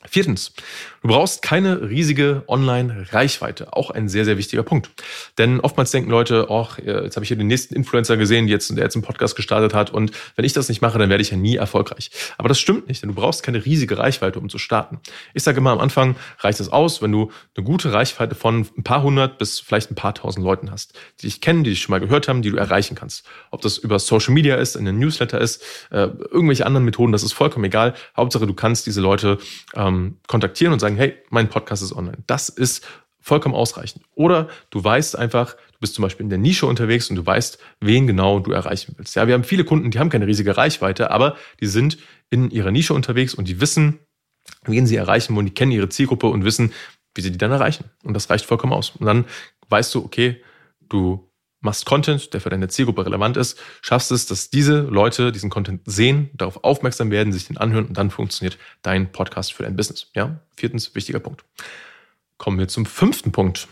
Viertens, 0.09 0.53
du 1.01 1.07
brauchst 1.07 1.41
keine 1.41 1.89
riesige 1.89 2.43
Online-Reichweite. 2.47 3.73
Auch 3.73 3.89
ein 3.89 4.07
sehr, 4.07 4.25
sehr 4.25 4.37
wichtiger 4.37 4.63
Punkt. 4.63 4.89
Denn 5.37 5.59
oftmals 5.59 5.91
denken 5.91 6.09
Leute, 6.09 6.47
ach, 6.49 6.77
jetzt 6.79 7.15
habe 7.15 7.23
ich 7.23 7.29
hier 7.29 7.37
den 7.37 7.47
nächsten 7.47 7.75
Influencer 7.75 8.17
gesehen, 8.17 8.47
der 8.47 8.55
jetzt, 8.55 8.71
einen 8.71 9.03
Podcast 9.03 9.35
gestartet 9.35 9.73
hat 9.73 9.91
und 9.91 10.11
wenn 10.35 10.45
ich 10.45 10.53
das 10.53 10.69
nicht 10.69 10.81
mache, 10.81 10.97
dann 10.97 11.09
werde 11.09 11.21
ich 11.21 11.31
ja 11.31 11.37
nie 11.37 11.55
erfolgreich. 11.55 12.11
Aber 12.37 12.49
das 12.49 12.59
stimmt 12.59 12.87
nicht, 12.87 13.01
denn 13.01 13.09
du 13.09 13.15
brauchst 13.15 13.43
keine 13.43 13.65
riesige 13.65 13.97
Reichweite, 13.97 14.39
um 14.39 14.49
zu 14.49 14.57
starten. 14.57 14.99
Ich 15.33 15.43
sage 15.43 15.57
immer 15.57 15.71
am 15.71 15.79
Anfang, 15.79 16.15
reicht 16.39 16.59
es 16.59 16.69
aus, 16.69 17.01
wenn 17.01 17.11
du 17.11 17.31
eine 17.55 17.65
gute 17.65 17.91
Reichweite 17.91 18.35
von 18.35 18.67
ein 18.77 18.83
paar 18.83 19.03
hundert 19.03 19.37
bis 19.37 19.59
vielleicht 19.59 19.91
ein 19.91 19.95
paar 19.95 20.13
tausend 20.13 20.45
Leuten 20.45 20.71
hast, 20.71 20.93
die 21.19 21.27
dich 21.27 21.41
kennen, 21.41 21.63
die 21.63 21.71
dich 21.71 21.81
schon 21.81 21.91
mal 21.91 21.99
gehört 21.99 22.27
haben, 22.27 22.41
die 22.41 22.51
du 22.51 22.57
erreichen 22.57 22.95
kannst. 22.95 23.25
Ob 23.51 23.61
das 23.61 23.77
über 23.77 23.99
Social 23.99 24.33
Media 24.33 24.55
ist, 24.55 24.75
in 24.75 24.87
einem 24.87 24.99
Newsletter 24.99 25.39
ist, 25.39 25.63
äh, 25.91 26.07
irgendwelche 26.31 26.65
anderen 26.65 26.85
Methoden, 26.85 27.11
das 27.11 27.23
ist 27.23 27.33
vollkommen 27.33 27.65
egal. 27.65 27.93
Hauptsache, 28.15 28.47
du 28.47 28.53
kannst 28.53 28.85
diese 28.85 29.01
Leute 29.01 29.37
ähm, 29.75 29.94
kontaktieren 30.27 30.73
und 30.73 30.79
sagen, 30.79 30.95
hey, 30.95 31.15
mein 31.29 31.49
Podcast 31.49 31.83
ist 31.83 31.93
online. 31.93 32.17
Das 32.27 32.49
ist 32.49 32.85
vollkommen 33.19 33.55
ausreichend. 33.55 34.03
Oder 34.13 34.49
du 34.69 34.83
weißt 34.83 35.17
einfach, 35.17 35.53
du 35.53 35.79
bist 35.79 35.95
zum 35.95 36.03
Beispiel 36.03 36.23
in 36.23 36.29
der 36.29 36.37
Nische 36.37 36.67
unterwegs 36.67 37.09
und 37.09 37.15
du 37.15 37.25
weißt, 37.25 37.57
wen 37.81 38.05
genau 38.05 38.39
du 38.39 38.51
erreichen 38.51 38.93
willst. 38.97 39.15
Ja, 39.15 39.25
wir 39.25 39.33
haben 39.33 39.43
viele 39.43 39.65
Kunden, 39.65 39.89
die 39.89 39.97
haben 39.97 40.09
keine 40.09 40.27
riesige 40.27 40.55
Reichweite, 40.55 41.09
aber 41.09 41.35
die 41.59 41.65
sind 41.65 41.97
in 42.29 42.51
ihrer 42.51 42.71
Nische 42.71 42.93
unterwegs 42.93 43.33
und 43.33 43.47
die 43.47 43.59
wissen, 43.59 43.99
wen 44.65 44.85
sie 44.85 44.95
erreichen 44.95 45.35
wollen, 45.35 45.47
die 45.47 45.53
kennen 45.53 45.71
ihre 45.71 45.89
Zielgruppe 45.89 46.27
und 46.27 46.45
wissen, 46.45 46.71
wie 47.15 47.21
sie 47.21 47.31
die 47.31 47.37
dann 47.37 47.51
erreichen. 47.51 47.85
Und 48.03 48.13
das 48.13 48.29
reicht 48.29 48.45
vollkommen 48.45 48.73
aus. 48.73 48.91
Und 48.91 49.07
dann 49.07 49.25
weißt 49.69 49.95
du, 49.95 50.05
okay, 50.05 50.43
du 50.87 51.31
machst 51.65 51.85
Content, 51.85 52.33
der 52.33 52.39
für 52.39 52.49
deine 52.49 52.69
Zielgruppe 52.69 53.05
relevant 53.05 53.35
ist, 53.35 53.59
schaffst 53.81 54.11
es, 54.11 54.25
dass 54.25 54.49
diese 54.49 54.81
Leute 54.81 55.33
diesen 55.33 55.49
Content 55.49 55.81
sehen, 55.85 56.29
darauf 56.33 56.63
aufmerksam 56.63 57.11
werden, 57.11 57.33
sich 57.33 57.47
den 57.47 57.57
anhören 57.57 57.87
und 57.87 57.97
dann 57.97 58.11
funktioniert 58.11 58.57
dein 58.81 59.11
Podcast 59.11 59.51
für 59.51 59.63
dein 59.63 59.75
Business. 59.75 60.09
Ja, 60.13 60.39
viertens, 60.55 60.95
wichtiger 60.95 61.19
Punkt. 61.19 61.43
Kommen 62.37 62.57
wir 62.57 62.69
zum 62.69 62.85
fünften 62.85 63.31
Punkt. 63.33 63.67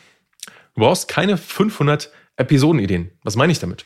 Du 0.76 0.82
brauchst 0.82 1.08
keine 1.08 1.38
500 1.38 2.12
Episodenideen. 2.36 3.12
Was 3.24 3.36
meine 3.36 3.52
ich 3.52 3.60
damit? 3.60 3.86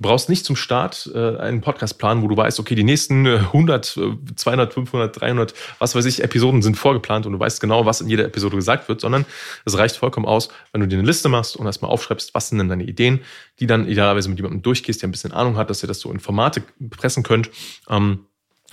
Du 0.00 0.08
brauchst 0.08 0.30
nicht 0.30 0.46
zum 0.46 0.56
Start 0.56 1.10
äh, 1.14 1.36
einen 1.36 1.60
Podcastplan, 1.60 2.22
wo 2.22 2.28
du 2.28 2.34
weißt, 2.34 2.58
okay, 2.58 2.74
die 2.74 2.84
nächsten 2.84 3.26
100, 3.26 4.00
200, 4.34 4.72
500, 4.72 5.20
300, 5.20 5.54
was 5.78 5.94
weiß 5.94 6.06
ich, 6.06 6.24
Episoden 6.24 6.62
sind 6.62 6.78
vorgeplant 6.78 7.26
und 7.26 7.34
du 7.34 7.38
weißt 7.38 7.60
genau, 7.60 7.84
was 7.84 8.00
in 8.00 8.08
jeder 8.08 8.24
Episode 8.24 8.56
gesagt 8.56 8.88
wird, 8.88 9.02
sondern 9.02 9.26
es 9.66 9.76
reicht 9.76 9.96
vollkommen 9.96 10.24
aus, 10.24 10.48
wenn 10.72 10.80
du 10.80 10.88
dir 10.88 10.96
eine 10.98 11.06
Liste 11.06 11.28
machst 11.28 11.54
und 11.54 11.66
erstmal 11.66 11.90
aufschreibst, 11.90 12.34
was 12.34 12.48
sind 12.48 12.56
denn 12.56 12.70
deine 12.70 12.84
Ideen, 12.84 13.20
die 13.58 13.66
dann 13.66 13.86
idealerweise 13.86 14.30
mit 14.30 14.38
jemandem 14.38 14.62
durchgehst, 14.62 15.02
der 15.02 15.08
ein 15.08 15.12
bisschen 15.12 15.32
Ahnung 15.32 15.58
hat, 15.58 15.68
dass 15.68 15.84
ihr 15.84 15.86
das 15.86 16.00
so 16.00 16.10
in 16.10 16.18
Formate 16.18 16.62
pressen 16.88 17.22
könnt. 17.22 17.50
Ähm, 17.90 18.20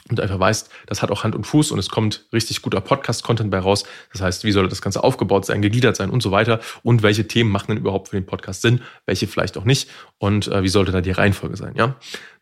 und 0.10 0.20
einfach 0.20 0.40
weißt, 0.40 0.70
das 0.86 1.02
hat 1.02 1.12
auch 1.12 1.24
Hand 1.24 1.36
und 1.36 1.46
Fuß 1.46 1.72
und 1.72 1.80
es 1.80 1.90
kommt 1.90 2.26
richtig 2.34 2.62
guter 2.62 2.82
Podcast-Content 2.82 3.52
bei 3.52 3.60
raus. 3.60 3.84
Das 4.12 4.22
heißt, 4.22 4.44
wie 4.44 4.52
soll 4.52 4.68
das 4.70 4.82
Ganze 4.82 5.04
aufgebaut 5.04 5.46
sein, 5.46 5.62
gegliedert 5.62 5.96
sein 5.96 6.10
und 6.10 6.24
so 6.24 6.32
weiter 6.32 6.60
und 6.84 7.04
welche 7.04 7.28
Themen 7.28 7.52
machen 7.52 7.68
denn 7.70 7.78
überhaupt 7.78 8.10
für 8.10 8.16
den 8.16 8.26
Podcast 8.26 8.62
Sinn, 8.62 8.82
welche 9.06 9.28
vielleicht 9.28 9.58
auch 9.58 9.66
nicht 9.66 9.90
und 10.18 10.48
äh, 10.48 10.64
wie 10.64 10.70
sollte 10.70 10.92
da 10.92 11.02
die 11.02 11.12
Reihenfolge 11.12 11.58
sein, 11.58 11.74
ja? 11.76 11.96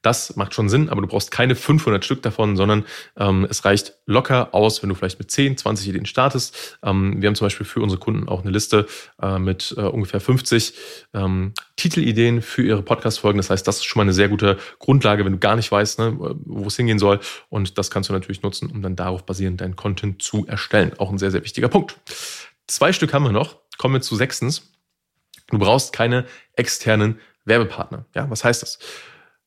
Das 0.05 0.35
macht 0.35 0.53
schon 0.53 0.69
Sinn, 0.69 0.89
aber 0.89 1.01
du 1.01 1.07
brauchst 1.07 1.31
keine 1.31 1.55
500 1.55 2.05
Stück 2.05 2.21
davon, 2.21 2.55
sondern 2.55 2.85
ähm, 3.17 3.47
es 3.49 3.65
reicht 3.65 3.95
locker 4.05 4.53
aus, 4.53 4.83
wenn 4.83 4.89
du 4.89 4.95
vielleicht 4.95 5.17
mit 5.17 5.31
10, 5.31 5.57
20 5.57 5.87
Ideen 5.87 6.05
startest. 6.05 6.77
Ähm, 6.83 7.19
wir 7.19 7.27
haben 7.27 7.33
zum 7.33 7.45
Beispiel 7.45 7.65
für 7.65 7.81
unsere 7.81 7.99
Kunden 7.99 8.29
auch 8.29 8.43
eine 8.43 8.51
Liste 8.51 8.85
äh, 9.19 9.39
mit 9.39 9.73
äh, 9.75 9.81
ungefähr 9.81 10.19
50 10.19 10.75
ähm, 11.15 11.53
Titelideen 11.75 12.43
für 12.43 12.61
ihre 12.61 12.83
Podcast-Folgen. 12.83 13.37
Das 13.37 13.49
heißt, 13.49 13.67
das 13.67 13.77
ist 13.77 13.85
schon 13.85 13.99
mal 13.99 14.03
eine 14.03 14.13
sehr 14.13 14.29
gute 14.29 14.59
Grundlage, 14.77 15.25
wenn 15.25 15.33
du 15.33 15.39
gar 15.39 15.55
nicht 15.55 15.71
weißt, 15.71 15.97
ne, 15.97 16.15
wo 16.19 16.67
es 16.67 16.75
hingehen 16.75 16.99
soll. 16.99 17.19
Und 17.49 17.79
das 17.79 17.89
kannst 17.89 18.09
du 18.09 18.13
natürlich 18.13 18.43
nutzen, 18.43 18.69
um 18.69 18.83
dann 18.83 18.95
darauf 18.95 19.25
basierend 19.25 19.59
deinen 19.59 19.75
Content 19.75 20.21
zu 20.21 20.45
erstellen. 20.45 20.91
Auch 20.99 21.09
ein 21.09 21.17
sehr, 21.17 21.31
sehr 21.31 21.43
wichtiger 21.43 21.67
Punkt. 21.67 21.97
Zwei 22.67 22.93
Stück 22.93 23.11
haben 23.11 23.23
wir 23.23 23.31
noch. 23.31 23.57
Kommen 23.79 23.95
wir 23.95 24.01
zu 24.01 24.15
sechstens. 24.15 24.71
Du 25.47 25.57
brauchst 25.57 25.93
keine 25.93 26.25
externen 26.53 27.19
Werbepartner. 27.45 28.05
Ja, 28.13 28.29
was 28.29 28.43
heißt 28.43 28.61
das? 28.61 28.77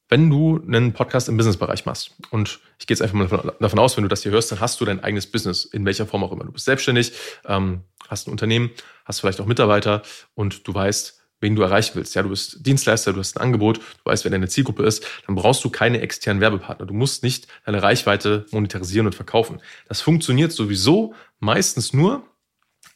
Wenn 0.09 0.31
du 0.31 0.63
einen 0.67 0.93
Podcast 0.95 1.29
im 1.29 1.37
Businessbereich 1.37 1.85
machst, 1.85 2.15
und 2.31 2.61
ich 2.79 2.87
gehe 2.87 2.95
jetzt 2.95 3.03
einfach 3.03 3.15
mal 3.15 3.55
davon 3.61 3.79
aus, 3.79 3.97
wenn 3.97 4.05
du 4.05 4.09
das 4.09 4.23
hier 4.23 4.33
hörst, 4.33 4.51
dann 4.51 4.61
hast 4.61 4.81
du 4.81 4.85
dein 4.85 5.05
eigenes 5.05 5.27
Business, 5.27 5.67
in 5.67 5.85
welcher 5.85 6.07
Form 6.07 6.25
auch 6.25 6.33
immer. 6.33 6.45
Du 6.45 6.53
bist 6.53 6.65
selbstständig, 6.65 7.13
ähm, 7.47 7.83
hast 8.09 8.27
ein 8.27 8.31
Unternehmen, 8.31 8.71
hast 9.05 9.21
vielleicht 9.21 9.41
auch 9.41 9.47
Mitarbeiter 9.47 10.03
und 10.35 10.67
du 10.67 10.73
weißt, 10.73 11.21
wen 11.41 11.55
du 11.55 11.63
erreichen 11.63 11.93
willst. 11.95 12.15
Ja, 12.15 12.23
du 12.23 12.31
bist 12.31 12.67
Dienstleister, 12.67 13.13
du 13.13 13.21
hast 13.21 13.37
ein 13.37 13.43
Angebot, 13.43 13.79
du 13.79 14.05
weißt, 14.05 14.25
wer 14.25 14.31
deine 14.31 14.49
Zielgruppe 14.49 14.85
ist, 14.85 15.05
dann 15.27 15.37
brauchst 15.37 15.63
du 15.65 15.71
keine 15.71 16.01
externen 16.01 16.41
Werbepartner. 16.41 16.87
Du 16.87 16.95
musst 16.95 17.23
nicht 17.23 17.47
deine 17.65 17.83
Reichweite 17.83 18.47
monetarisieren 18.51 19.07
und 19.07 19.15
verkaufen. 19.15 19.61
Das 19.89 20.01
funktioniert 20.01 20.53
sowieso 20.53 21.15
meistens 21.39 21.93
nur, 21.93 22.25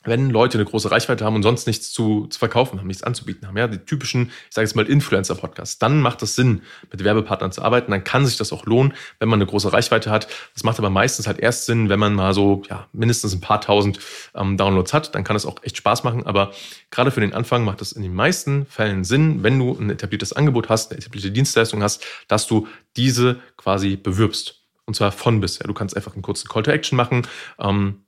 wenn 0.04 0.30
Leute 0.30 0.58
eine 0.58 0.64
große 0.64 0.90
Reichweite 0.90 1.25
haben 1.25 1.37
und 1.37 1.42
sonst 1.42 1.66
nichts 1.66 1.92
zu, 1.92 2.26
zu 2.26 2.38
verkaufen 2.38 2.78
haben, 2.78 2.87
nichts 2.87 3.02
anzubieten 3.02 3.46
haben, 3.46 3.56
ja, 3.56 3.68
die 3.68 3.78
typischen, 3.78 4.30
ich 4.49 4.54
sage 4.54 4.66
jetzt 4.66 4.75
mal 4.75 4.87
Influencer-Podcasts, 4.87 5.78
dann 5.78 6.00
macht 6.00 6.22
es 6.22 6.34
Sinn, 6.34 6.62
mit 6.90 7.02
Werbepartnern 7.04 7.52
zu 7.52 7.62
arbeiten, 7.62 7.90
dann 7.90 8.04
kann 8.04 8.26
sich 8.26 8.37
das 8.37 8.52
auch 8.52 8.66
lohnen, 8.66 8.94
wenn 9.18 9.28
man 9.28 9.38
eine 9.38 9.49
große 9.49 9.72
Reichweite 9.72 10.11
hat. 10.11 10.28
Das 10.54 10.64
macht 10.64 10.78
aber 10.78 10.90
meistens 10.90 11.26
halt 11.26 11.38
erst 11.38 11.66
Sinn, 11.66 11.88
wenn 11.88 12.00
man 12.00 12.14
mal 12.14 12.34
so, 12.34 12.62
ja, 12.68 12.88
mindestens 12.92 13.32
ein 13.34 13.40
paar 13.40 13.61
tausend 13.61 14.00
ähm, 14.34 14.56
Downloads 14.56 14.92
hat, 14.92 15.14
dann 15.14 15.25
kann 15.25 15.37
es 15.37 15.46
auch 15.46 15.56
echt 15.62 15.76
Spaß 15.76 16.04
machen, 16.04 16.26
aber 16.26 16.52
gerade 16.90 17.11
für 17.11 17.20
den 17.20 17.32
Anfang 17.32 17.64
macht 17.64 17.80
es 17.80 17.92
in 17.92 18.02
den 18.02 18.14
meisten 18.14 18.66
Fällen 18.66 19.04
Sinn, 19.04 19.42
wenn 19.42 19.58
du 19.58 19.76
ein 19.78 19.90
etabliertes 19.90 20.32
Angebot 20.32 20.68
hast, 20.68 20.90
eine 20.90 20.99
etablierte 20.99 21.30
Dienstleistung 21.30 21.82
hast, 21.82 22.04
dass 22.28 22.46
du 22.46 22.66
diese 22.96 23.40
quasi 23.56 23.96
bewirbst. 23.96 24.62
Und 24.84 24.94
zwar 24.94 25.12
von 25.12 25.40
bis. 25.40 25.58
Ja, 25.58 25.66
du 25.66 25.75
kannst 25.75 25.96
einfach 25.96 26.14
einen 26.14 26.22
kurzen 26.22 26.49
Call 26.49 26.64
to 26.64 26.70
Action 26.70 26.96
machen, 26.96 27.26
ähm, 27.58 28.01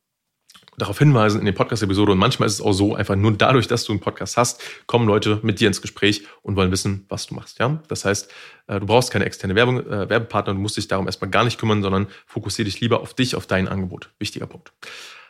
darauf 0.78 0.98
hinweisen 0.98 1.40
in 1.40 1.46
den 1.46 1.54
Podcast-Episode. 1.54 2.12
Und 2.12 2.18
manchmal 2.18 2.46
ist 2.46 2.54
es 2.54 2.60
auch 2.60 2.72
so, 2.72 2.94
einfach 2.94 3.16
nur 3.16 3.32
dadurch, 3.32 3.66
dass 3.66 3.84
du 3.84 3.92
einen 3.92 4.00
Podcast 4.00 4.36
hast, 4.36 4.62
kommen 4.86 5.06
Leute 5.06 5.40
mit 5.42 5.60
dir 5.60 5.68
ins 5.68 5.82
Gespräch 5.82 6.24
und 6.42 6.56
wollen 6.56 6.70
wissen, 6.70 7.06
was 7.08 7.26
du 7.26 7.34
machst. 7.34 7.58
Ja? 7.58 7.82
Das 7.88 8.04
heißt, 8.04 8.30
äh, 8.66 8.80
du 8.80 8.86
brauchst 8.86 9.10
keine 9.10 9.24
externe 9.24 9.54
Werbung, 9.54 9.80
äh, 9.86 10.08
Werbepartner, 10.08 10.54
du 10.54 10.60
musst 10.60 10.76
dich 10.76 10.88
darum 10.88 11.06
erstmal 11.06 11.30
gar 11.30 11.44
nicht 11.44 11.58
kümmern, 11.58 11.82
sondern 11.82 12.06
fokussiere 12.26 12.66
dich 12.66 12.80
lieber 12.80 13.00
auf 13.00 13.14
dich, 13.14 13.36
auf 13.36 13.46
dein 13.46 13.68
Angebot. 13.68 14.10
Wichtiger 14.18 14.46
Punkt. 14.46 14.72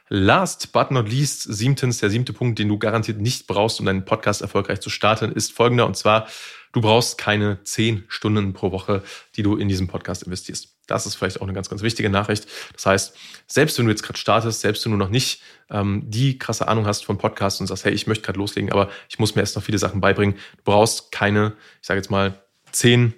Last 0.09 0.73
but 0.73 0.91
not 0.91 1.09
least, 1.09 1.43
siebtens, 1.43 1.99
der 1.99 2.11
siebte 2.11 2.35
Punkt, 2.35 2.59
den 2.59 2.69
du 2.69 2.79
garantiert 2.79 3.21
nicht 3.21 3.47
brauchst, 3.47 3.81
um 3.81 3.87
deinen 3.87 4.05
Podcast 4.05 4.43
erfolgreich 4.43 4.81
zu 4.81 4.91
starten, 4.91 5.33
ist 5.33 5.53
folgender. 5.53 5.87
Und 5.87 5.97
zwar, 5.97 6.29
du 6.73 6.83
brauchst 6.83 7.17
keine 7.17 7.63
zehn 7.65 8.05
Stunden 8.09 8.53
pro 8.53 8.71
Woche, 8.71 9.03
die 9.37 9.43
du 9.43 9.57
in 9.57 9.69
diesen 9.69 9.89
Podcast 9.89 10.23
investierst. 10.25 10.74
Das 10.87 11.07
ist 11.07 11.15
vielleicht 11.15 11.41
auch 11.41 11.45
eine 11.45 11.53
ganz, 11.53 11.69
ganz 11.69 11.83
wichtige 11.83 12.11
Nachricht. 12.11 12.47
Das 12.73 12.87
heißt, 12.87 13.17
selbst 13.47 13.79
wenn 13.79 13.87
du 13.87 13.91
jetzt 13.91 14.03
gerade 14.03 14.19
startest, 14.19 14.61
selbst 14.61 14.85
wenn 14.85 14.93
du 14.93 14.99
noch 14.99 15.09
nicht 15.09 15.43
ähm, 15.71 16.03
die 16.07 16.39
krasse 16.39 16.69
Ahnung 16.69 16.87
hast 16.87 17.05
vom 17.05 17.19
Podcast 17.19 17.61
und 17.61 17.67
sagst, 17.67 17.85
hey, 17.85 17.93
ich 17.93 18.07
möchte 18.07 18.25
gerade 18.25 18.39
loslegen, 18.39 18.71
aber 18.73 18.91
ich 19.09 19.19
muss 19.19 19.35
mir 19.35 19.43
erst 19.43 19.57
noch 19.57 19.63
viele 19.63 19.79
Sachen 19.79 20.01
beibringen, 20.01 20.35
du 20.35 20.63
brauchst 20.65 21.13
keine, 21.13 21.55
ich 21.81 21.87
sage 21.87 21.99
jetzt 21.99 22.11
mal, 22.11 22.41
zehn 22.73 23.15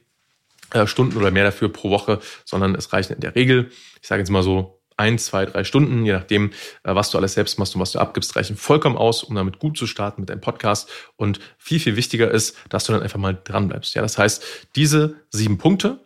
äh, 0.73 0.87
Stunden 0.87 1.16
oder 1.16 1.30
mehr 1.30 1.44
dafür 1.44 1.73
pro 1.73 1.90
Woche, 1.90 2.20
sondern 2.44 2.75
es 2.75 2.92
reicht 2.92 3.11
in 3.11 3.20
der 3.20 3.35
Regel, 3.35 3.70
ich 4.00 4.08
sage 4.08 4.20
jetzt 4.20 4.30
mal 4.30 4.42
so, 4.42 4.76
ein, 4.96 5.18
zwei, 5.18 5.44
drei 5.44 5.64
Stunden, 5.64 6.06
je 6.06 6.12
nachdem, 6.12 6.52
äh, 6.82 6.94
was 6.94 7.11
du 7.11 7.18
alles 7.18 7.35
selbst 7.35 7.58
machst 7.58 7.75
und 7.75 7.80
was 7.80 7.92
du 7.92 7.99
abgibst, 7.99 8.35
reichen 8.35 8.56
vollkommen 8.56 8.96
aus, 8.96 9.23
um 9.23 9.35
damit 9.35 9.58
gut 9.58 9.76
zu 9.76 9.87
starten 9.87 10.23
mit 10.23 10.30
deinem 10.30 10.40
Podcast. 10.40 10.88
Und 11.16 11.38
viel, 11.58 11.80
viel 11.80 11.96
wichtiger 11.96 12.30
ist, 12.30 12.56
dass 12.70 12.85
du 12.85 12.92
dann 12.92 13.02
einfach 13.02 13.18
mal 13.18 13.38
dran 13.44 13.68
bleibst. 13.68 13.94
Ja, 13.94 14.02
das 14.02 14.16
heißt, 14.16 14.42
diese 14.75 15.16
sieben 15.30 15.58
Punkte, 15.58 16.05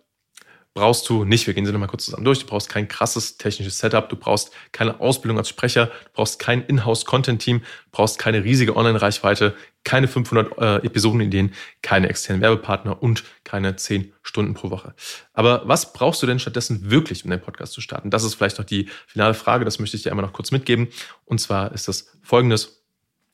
brauchst 0.74 1.08
du 1.08 1.24
nicht. 1.24 1.46
Wir 1.46 1.54
gehen 1.54 1.66
sie 1.66 1.72
nochmal 1.72 1.88
kurz 1.88 2.04
zusammen 2.04 2.24
durch. 2.24 2.40
Du 2.40 2.46
brauchst 2.46 2.68
kein 2.68 2.88
krasses 2.88 3.36
technisches 3.36 3.78
Setup, 3.78 4.08
du 4.08 4.16
brauchst 4.16 4.52
keine 4.72 5.00
Ausbildung 5.00 5.38
als 5.38 5.48
Sprecher, 5.48 5.86
du 5.86 6.10
brauchst 6.14 6.38
kein 6.38 6.62
Inhouse-Content-Team, 6.62 7.60
du 7.60 7.64
brauchst 7.90 8.18
keine 8.18 8.44
riesige 8.44 8.76
Online-Reichweite, 8.76 9.54
keine 9.84 10.08
500 10.08 10.58
äh, 10.58 10.76
Episodenideen, 10.86 11.54
keine 11.82 12.08
externen 12.08 12.42
Werbepartner 12.42 13.02
und 13.02 13.24
keine 13.44 13.76
10 13.76 14.12
Stunden 14.22 14.54
pro 14.54 14.70
Woche. 14.70 14.94
Aber 15.32 15.62
was 15.66 15.92
brauchst 15.92 16.22
du 16.22 16.26
denn 16.26 16.38
stattdessen 16.38 16.90
wirklich, 16.90 17.24
um 17.24 17.30
deinen 17.30 17.40
Podcast 17.40 17.72
zu 17.72 17.80
starten? 17.80 18.10
Das 18.10 18.22
ist 18.22 18.34
vielleicht 18.34 18.58
noch 18.58 18.66
die 18.66 18.88
finale 19.06 19.34
Frage, 19.34 19.64
das 19.64 19.78
möchte 19.78 19.96
ich 19.96 20.02
dir 20.02 20.10
einmal 20.10 20.24
noch 20.24 20.32
kurz 20.32 20.50
mitgeben. 20.50 20.88
Und 21.24 21.40
zwar 21.40 21.72
ist 21.72 21.88
das 21.88 22.16
folgendes. 22.22 22.76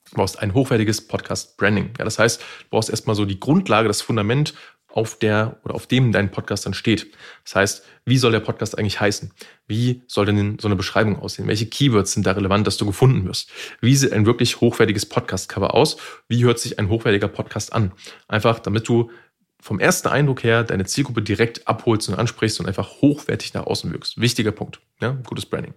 Du 0.09 0.15
brauchst 0.15 0.39
ein 0.39 0.53
hochwertiges 0.53 1.05
Podcast-Branding. 1.05 1.91
Ja, 1.99 2.05
das 2.05 2.17
heißt, 2.17 2.39
du 2.39 2.69
brauchst 2.69 2.89
erstmal 2.89 3.15
so 3.15 3.25
die 3.25 3.41
Grundlage, 3.41 3.89
das 3.89 4.01
Fundament, 4.01 4.53
auf 4.97 5.19
der 5.19 5.57
oder 5.63 5.75
auf 5.75 5.85
dem 5.85 6.11
dein 6.11 6.31
Podcast 6.31 6.65
dann 6.65 6.73
steht. 6.73 7.11
Das 7.43 7.55
heißt, 7.55 7.85
wie 8.05 8.17
soll 8.17 8.31
der 8.31 8.39
Podcast 8.39 8.79
eigentlich 8.79 8.99
heißen? 8.99 9.31
Wie 9.67 10.01
soll 10.07 10.25
denn 10.25 10.57
so 10.59 10.67
eine 10.67 10.75
Beschreibung 10.75 11.19
aussehen? 11.19 11.47
Welche 11.47 11.67
Keywords 11.67 12.13
sind 12.13 12.25
da 12.25 12.31
relevant, 12.31 12.65
dass 12.65 12.77
du 12.77 12.85
gefunden 12.87 13.23
wirst? 13.27 13.51
Wie 13.79 13.95
sieht 13.95 14.11
ein 14.11 14.25
wirklich 14.25 14.59
hochwertiges 14.59 15.05
Podcast-Cover 15.05 15.75
aus? 15.75 15.97
Wie 16.27 16.43
hört 16.43 16.57
sich 16.57 16.79
ein 16.79 16.89
hochwertiger 16.89 17.27
Podcast 17.27 17.73
an? 17.73 17.91
Einfach, 18.27 18.57
damit 18.57 18.87
du 18.87 19.11
vom 19.61 19.79
ersten 19.79 20.07
Eindruck 20.07 20.43
her 20.43 20.63
deine 20.63 20.85
Zielgruppe 20.85 21.21
direkt 21.21 21.67
abholst 21.67 22.09
und 22.09 22.15
ansprichst 22.15 22.59
und 22.59 22.65
einfach 22.65 23.01
hochwertig 23.01 23.53
nach 23.53 23.67
außen 23.67 23.93
wirkst. 23.93 24.19
Wichtiger 24.19 24.51
Punkt. 24.51 24.79
Ja, 24.99 25.11
gutes 25.27 25.45
Branding. 25.45 25.75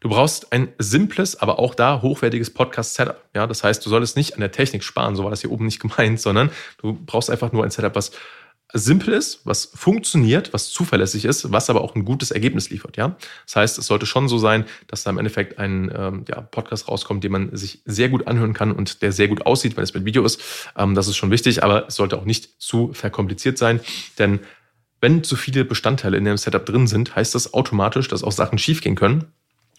Du 0.00 0.08
brauchst 0.08 0.52
ein 0.52 0.72
simples, 0.78 1.36
aber 1.36 1.58
auch 1.58 1.74
da 1.74 2.02
hochwertiges 2.02 2.52
Podcast-Setup. 2.52 3.22
Ja, 3.34 3.46
das 3.46 3.64
heißt, 3.64 3.84
du 3.84 3.90
solltest 3.90 4.16
nicht 4.16 4.34
an 4.34 4.40
der 4.40 4.52
Technik 4.52 4.84
sparen, 4.84 5.16
so 5.16 5.24
war 5.24 5.30
das 5.30 5.40
hier 5.40 5.50
oben 5.50 5.64
nicht 5.64 5.80
gemeint, 5.80 6.20
sondern 6.20 6.50
du 6.78 6.92
brauchst 6.92 7.30
einfach 7.30 7.52
nur 7.52 7.64
ein 7.64 7.70
Setup, 7.70 7.94
was 7.94 8.12
simpel 8.72 9.14
ist, 9.14 9.40
was 9.44 9.70
funktioniert, 9.74 10.52
was 10.52 10.70
zuverlässig 10.70 11.24
ist, 11.24 11.52
was 11.52 11.70
aber 11.70 11.82
auch 11.82 11.94
ein 11.94 12.04
gutes 12.04 12.30
Ergebnis 12.30 12.70
liefert. 12.70 12.96
Ja, 12.96 13.16
das 13.44 13.56
heißt, 13.56 13.78
es 13.78 13.86
sollte 13.86 14.06
schon 14.06 14.28
so 14.28 14.38
sein, 14.38 14.64
dass 14.88 15.04
da 15.04 15.10
im 15.10 15.18
Endeffekt 15.18 15.58
ein 15.58 15.90
ähm, 15.96 16.24
ja, 16.28 16.40
Podcast 16.40 16.88
rauskommt, 16.88 17.22
den 17.24 17.32
man 17.32 17.56
sich 17.56 17.82
sehr 17.84 18.08
gut 18.08 18.26
anhören 18.26 18.54
kann 18.54 18.72
und 18.72 19.02
der 19.02 19.12
sehr 19.12 19.28
gut 19.28 19.46
aussieht, 19.46 19.76
wenn 19.76 19.84
es 19.84 19.94
mit 19.94 20.04
Video 20.04 20.24
ist. 20.24 20.42
Ähm, 20.76 20.94
das 20.94 21.08
ist 21.08 21.16
schon 21.16 21.30
wichtig, 21.30 21.62
aber 21.62 21.86
es 21.86 21.94
sollte 21.94 22.18
auch 22.18 22.24
nicht 22.24 22.60
zu 22.60 22.92
verkompliziert 22.92 23.58
sein, 23.58 23.80
denn 24.18 24.40
wenn 25.00 25.22
zu 25.22 25.36
viele 25.36 25.64
Bestandteile 25.64 26.16
in 26.16 26.24
dem 26.24 26.36
Setup 26.36 26.64
drin 26.64 26.86
sind, 26.86 27.14
heißt 27.14 27.34
das 27.34 27.54
automatisch, 27.54 28.08
dass 28.08 28.24
auch 28.24 28.32
Sachen 28.32 28.58
schiefgehen 28.58 28.96
können. 28.96 29.26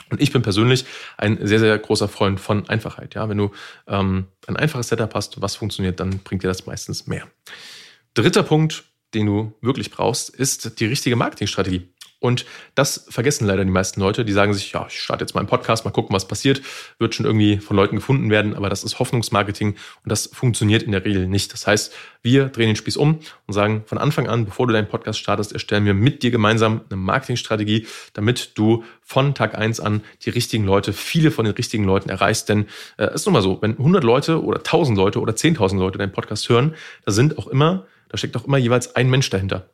Und 0.09 0.21
ich 0.21 0.31
bin 0.31 0.41
persönlich 0.41 0.85
ein 1.17 1.45
sehr, 1.45 1.59
sehr 1.59 1.77
großer 1.77 2.07
Freund 2.07 2.39
von 2.39 2.69
Einfachheit. 2.69 3.15
Ja, 3.15 3.27
wenn 3.27 3.37
du 3.37 3.51
ähm, 3.87 4.27
ein 4.47 4.55
einfaches 4.55 4.87
Setup 4.87 5.13
hast, 5.15 5.41
was 5.41 5.55
funktioniert, 5.55 5.99
dann 5.99 6.19
bringt 6.19 6.43
dir 6.43 6.47
das 6.47 6.65
meistens 6.65 7.07
mehr. 7.07 7.27
Dritter 8.17 8.41
Punkt, 8.41 8.85
den 9.13 9.27
du 9.27 9.53
wirklich 9.61 9.91
brauchst, 9.91 10.31
ist 10.31 10.79
die 10.79 10.87
richtige 10.87 11.15
Marketingstrategie. 11.15 11.87
Und 12.19 12.45
das 12.73 13.05
vergessen 13.09 13.45
leider 13.45 13.63
die 13.63 13.69
meisten 13.69 14.01
Leute. 14.01 14.25
Die 14.25 14.33
sagen 14.33 14.51
sich, 14.51 14.71
ja, 14.71 14.87
ich 14.89 14.99
starte 14.99 15.23
jetzt 15.23 15.35
mal 15.35 15.41
einen 15.41 15.47
Podcast, 15.47 15.85
mal 15.85 15.91
gucken, 15.91 16.15
was 16.15 16.27
passiert. 16.27 16.63
Wird 16.97 17.13
schon 17.13 17.27
irgendwie 17.27 17.59
von 17.59 17.77
Leuten 17.77 17.95
gefunden 17.95 18.31
werden, 18.31 18.55
aber 18.55 18.69
das 18.69 18.83
ist 18.83 18.97
Hoffnungsmarketing 18.97 19.75
und 20.03 20.11
das 20.11 20.25
funktioniert 20.33 20.81
in 20.81 20.93
der 20.93 21.05
Regel 21.05 21.27
nicht. 21.27 21.53
Das 21.53 21.67
heißt, 21.67 21.93
wir 22.23 22.45
drehen 22.45 22.69
den 22.69 22.75
Spieß 22.75 22.97
um 22.97 23.19
und 23.45 23.53
sagen 23.53 23.83
von 23.85 23.99
Anfang 23.99 24.27
an, 24.27 24.45
bevor 24.45 24.65
du 24.65 24.73
deinen 24.73 24.87
Podcast 24.87 25.19
startest, 25.19 25.53
erstellen 25.53 25.85
wir 25.85 25.93
mit 25.93 26.23
dir 26.23 26.31
gemeinsam 26.31 26.81
eine 26.89 26.97
Marketingstrategie, 26.97 27.85
damit 28.13 28.57
du 28.57 28.83
von 29.03 29.35
Tag 29.35 29.55
eins 29.55 29.79
an 29.79 30.01
die 30.23 30.31
richtigen 30.31 30.65
Leute, 30.65 30.93
viele 30.93 31.29
von 31.29 31.45
den 31.45 31.53
richtigen 31.53 31.83
Leuten 31.83 32.09
erreichst. 32.09 32.49
Denn 32.49 32.63
äh, 32.97 33.03
es 33.03 33.09
äh, 33.11 33.13
ist 33.13 33.25
nun 33.27 33.33
mal 33.33 33.43
so, 33.43 33.61
wenn 33.61 33.73
100 33.73 34.03
Leute 34.03 34.43
oder 34.43 34.57
1000 34.57 34.97
Leute 34.97 35.19
oder 35.21 35.33
10.000 35.33 35.77
Leute 35.77 35.99
deinen 35.99 36.11
Podcast 36.11 36.49
hören, 36.49 36.73
da 37.05 37.11
sind 37.11 37.37
auch 37.37 37.45
immer 37.45 37.85
da 38.09 38.17
steckt 38.17 38.35
auch 38.37 38.45
immer 38.45 38.57
jeweils 38.57 38.95
ein 38.95 39.09
Mensch 39.09 39.29
dahinter. 39.29 39.69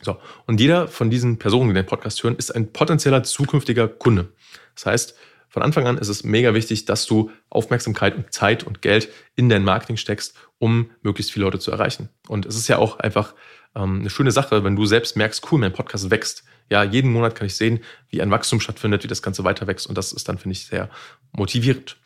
So. 0.00 0.16
Und 0.46 0.60
jeder 0.60 0.88
von 0.88 1.10
diesen 1.10 1.38
Personen, 1.38 1.68
die 1.68 1.74
den 1.74 1.86
Podcast 1.86 2.22
hören, 2.22 2.36
ist 2.36 2.50
ein 2.50 2.72
potenzieller 2.72 3.22
zukünftiger 3.22 3.88
Kunde. 3.88 4.32
Das 4.74 4.86
heißt, 4.86 5.16
von 5.48 5.62
Anfang 5.62 5.86
an 5.86 5.98
ist 5.98 6.08
es 6.08 6.24
mega 6.24 6.54
wichtig, 6.54 6.86
dass 6.86 7.06
du 7.06 7.30
Aufmerksamkeit 7.50 8.16
und 8.16 8.32
Zeit 8.32 8.64
und 8.64 8.80
Geld 8.80 9.10
in 9.36 9.48
dein 9.48 9.64
Marketing 9.64 9.98
steckst, 9.98 10.34
um 10.58 10.90
möglichst 11.02 11.30
viele 11.30 11.44
Leute 11.44 11.58
zu 11.58 11.70
erreichen. 11.70 12.08
Und 12.26 12.46
es 12.46 12.56
ist 12.56 12.68
ja 12.68 12.78
auch 12.78 12.98
einfach 12.98 13.34
ähm, 13.74 14.00
eine 14.00 14.10
schöne 14.10 14.32
Sache, 14.32 14.64
wenn 14.64 14.76
du 14.76 14.86
selbst 14.86 15.16
merkst, 15.16 15.52
cool, 15.52 15.60
mein 15.60 15.72
Podcast 15.72 16.10
wächst. 16.10 16.44
Ja, 16.70 16.82
jeden 16.82 17.12
Monat 17.12 17.34
kann 17.34 17.46
ich 17.46 17.54
sehen, 17.54 17.80
wie 18.08 18.22
ein 18.22 18.30
Wachstum 18.30 18.60
stattfindet, 18.60 19.04
wie 19.04 19.08
das 19.08 19.20
Ganze 19.20 19.44
weiter 19.44 19.66
wächst. 19.66 19.86
Und 19.86 19.98
das 19.98 20.12
ist 20.12 20.28
dann, 20.28 20.38
finde 20.38 20.52
ich, 20.52 20.66
sehr 20.66 20.88
motivierend. 21.32 21.98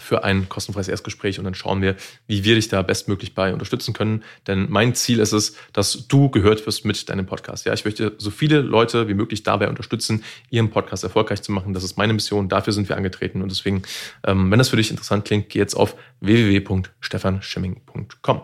für 0.01 0.25
ein 0.25 0.49
kostenfreies 0.49 0.89
Erstgespräch 0.89 1.39
und 1.39 1.45
dann 1.45 1.55
schauen 1.55 1.83
wir, 1.83 1.97
wie 2.27 2.45
wir 2.45 2.55
dich 2.55 2.69
da 2.69 2.81
bestmöglich 2.83 3.35
bei 3.35 3.53
unterstützen 3.53 3.93
können. 3.93 4.23
Denn 4.47 4.67
mein 4.71 4.95
Ziel 4.95 5.19
ist 5.21 5.33
es, 5.33 5.55
dass 5.73 6.07
du 6.09 6.31
gehört 6.31 6.67
wirst 6.67 6.85
mit 6.85 7.09
deinem 7.09 7.27
Podcast. 7.27 7.67
Ja, 7.67 7.73
ich 7.73 7.85
möchte 7.85 8.15
so 8.19 8.31
viele 8.31 8.61
Leute 8.61 9.09
wie 9.09 9.15
möglich 9.15 9.43
dabei 9.43 9.69
unterstützen, 9.69 10.23
ihren 10.51 10.71
Podcast 10.71 11.03
erfolgreich 11.05 11.43
zu 11.43 11.53
machen. 11.53 11.75
Das 11.75 11.85
ist 11.85 11.97
meine 11.97 12.13
Mission. 12.13 12.49
Dafür 12.49 12.73
sind 12.73 12.89
wir 12.89 12.97
angetreten. 12.97 13.43
Und 13.43 13.51
deswegen, 13.51 13.83
ähm, 14.27 14.51
wenn 14.51 14.59
das 14.59 14.71
für 14.71 14.77
dich 14.77 14.91
interessant 14.91 15.25
klingt, 15.25 15.49
geh 15.51 15.59
jetzt 15.59 15.75
auf 15.75 15.97
www.stefanschimming.com. 16.21 18.43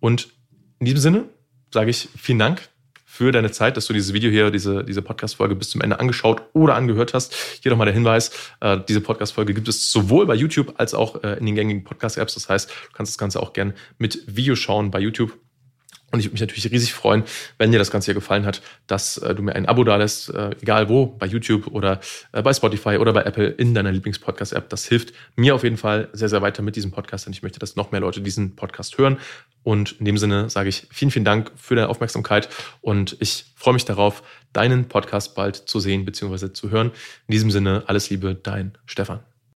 Und 0.00 0.28
in 0.80 0.86
diesem 0.86 1.00
Sinne 1.00 1.24
sage 1.72 1.90
ich 1.90 2.08
vielen 2.16 2.38
Dank 2.38 2.68
für 3.18 3.32
deine 3.32 3.50
Zeit, 3.50 3.76
dass 3.76 3.86
du 3.86 3.92
dieses 3.92 4.12
Video 4.12 4.30
hier, 4.30 4.52
diese, 4.52 4.84
diese 4.84 5.02
Podcast-Folge 5.02 5.56
bis 5.56 5.70
zum 5.70 5.80
Ende 5.80 5.98
angeschaut 5.98 6.40
oder 6.52 6.76
angehört 6.76 7.14
hast. 7.14 7.34
Hier 7.60 7.72
nochmal 7.72 7.86
der 7.86 7.94
Hinweis, 7.94 8.30
äh, 8.60 8.78
diese 8.88 9.00
Podcast-Folge 9.00 9.54
gibt 9.54 9.66
es 9.66 9.90
sowohl 9.90 10.24
bei 10.24 10.36
YouTube 10.36 10.74
als 10.76 10.94
auch 10.94 11.24
äh, 11.24 11.32
in 11.32 11.46
den 11.46 11.56
gängigen 11.56 11.82
Podcast-Apps. 11.82 12.34
Das 12.34 12.48
heißt, 12.48 12.70
du 12.70 12.92
kannst 12.92 13.10
das 13.10 13.18
Ganze 13.18 13.42
auch 13.42 13.54
gerne 13.54 13.74
mit 13.98 14.22
Video 14.28 14.54
schauen 14.54 14.92
bei 14.92 15.00
YouTube. 15.00 15.36
Und 16.10 16.20
ich 16.20 16.26
würde 16.26 16.34
mich 16.34 16.40
natürlich 16.40 16.70
riesig 16.70 16.94
freuen, 16.94 17.24
wenn 17.58 17.70
dir 17.70 17.78
das 17.78 17.90
Ganze 17.90 18.06
hier 18.06 18.14
gefallen 18.14 18.46
hat, 18.46 18.62
dass 18.86 19.18
äh, 19.18 19.34
du 19.34 19.42
mir 19.42 19.54
ein 19.54 19.66
Abo 19.66 19.84
dalässt, 19.84 20.30
äh, 20.30 20.50
egal 20.62 20.88
wo, 20.88 21.06
bei 21.06 21.26
YouTube 21.26 21.66
oder 21.66 22.00
äh, 22.32 22.40
bei 22.40 22.54
Spotify 22.54 22.96
oder 22.96 23.12
bei 23.12 23.24
Apple 23.24 23.48
in 23.48 23.74
deiner 23.74 23.92
Lieblingspodcast-App. 23.92 24.70
Das 24.70 24.86
hilft 24.86 25.12
mir 25.36 25.54
auf 25.54 25.64
jeden 25.64 25.76
Fall 25.76 26.08
sehr, 26.14 26.30
sehr 26.30 26.40
weiter 26.40 26.62
mit 26.62 26.76
diesem 26.76 26.92
Podcast, 26.92 27.26
denn 27.26 27.34
ich 27.34 27.42
möchte, 27.42 27.58
dass 27.58 27.76
noch 27.76 27.92
mehr 27.92 28.00
Leute 28.00 28.22
diesen 28.22 28.56
Podcast 28.56 28.96
hören. 28.96 29.18
Und 29.64 29.92
in 29.98 30.06
dem 30.06 30.16
Sinne 30.16 30.48
sage 30.48 30.70
ich 30.70 30.86
vielen, 30.90 31.10
vielen 31.10 31.26
Dank 31.26 31.52
für 31.56 31.74
deine 31.74 31.90
Aufmerksamkeit 31.90 32.48
und 32.80 33.16
ich 33.20 33.52
freue 33.54 33.74
mich 33.74 33.84
darauf, 33.84 34.22
deinen 34.54 34.88
Podcast 34.88 35.34
bald 35.34 35.56
zu 35.56 35.78
sehen 35.78 36.06
bzw. 36.06 36.54
zu 36.54 36.70
hören. 36.70 36.90
In 37.26 37.32
diesem 37.32 37.50
Sinne, 37.50 37.82
alles 37.86 38.08
Liebe, 38.08 38.34
dein 38.34 38.78
Stefan. 38.86 39.20